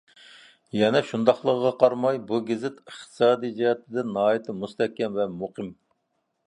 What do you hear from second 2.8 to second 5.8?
ئىقتىسادىي جەھەتتىن ناھايىتى مۇستەھكەم ۋە مۇقىم.